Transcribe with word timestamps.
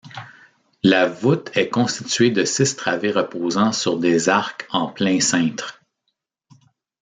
La 0.81 1.07
voûte 1.07 1.55
est 1.55 1.69
constituée 1.69 2.31
de 2.31 2.43
six 2.43 2.75
travées 2.75 3.11
reposant 3.11 3.71
sur 3.71 3.99
des 3.99 4.29
arcs 4.29 4.65
en 4.71 4.87
plein 4.87 5.19
cintre. 5.19 5.79